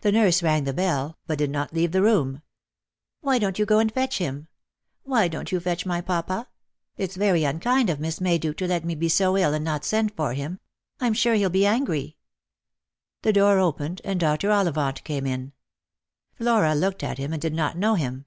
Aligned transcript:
The 0.00 0.10
nurse 0.10 0.42
rang 0.42 0.64
the 0.64 0.72
bell, 0.74 1.16
but 1.28 1.38
did 1.38 1.48
not 1.48 1.72
leave 1.72 1.92
the 1.92 2.02
room." 2.02 2.42
Why 3.20 3.38
don't 3.38 3.56
you 3.56 3.64
go 3.64 3.78
and 3.78 3.92
fetch 3.94 4.18
him? 4.18 4.48
Why 5.04 5.28
don't 5.28 5.52
you 5.52 5.60
fetch 5.60 5.86
my 5.86 6.00
papa? 6.00 6.48
It's 6.96 7.14
very 7.14 7.44
unkind 7.44 7.88
of 7.88 8.00
Miss 8.00 8.18
Mayduke 8.18 8.56
to 8.56 8.66
let 8.66 8.84
me 8.84 8.96
be 8.96 9.08
so 9.08 9.36
ill 9.38 9.54
and 9.54 9.64
not 9.64 9.84
send 9.84 10.12
for 10.16 10.32
him. 10.32 10.58
I'm 10.98 11.14
sure 11.14 11.34
he'll 11.34 11.50
be 11.50 11.66
angry." 11.66 12.16
The 13.22 13.32
door 13.32 13.60
opened 13.60 14.00
and 14.02 14.18
Dr. 14.18 14.50
Ollivant 14.50 15.04
came 15.04 15.24
in. 15.24 15.52
Flora 16.34 16.74
looked 16.74 17.04
at 17.04 17.18
him 17.18 17.32
and 17.32 17.40
did 17.40 17.54
not 17.54 17.78
know 17.78 17.94
him. 17.94 18.24